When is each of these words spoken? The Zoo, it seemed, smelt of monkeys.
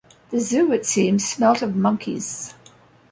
The 0.31 0.39
Zoo, 0.39 0.71
it 0.71 0.83
seemed, 0.87 1.21
smelt 1.21 1.61
of 1.61 1.75
monkeys. 1.75 2.55